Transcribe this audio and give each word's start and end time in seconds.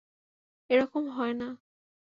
এরকম 0.69 1.03
হয় 1.09 1.33
না! 1.33 1.47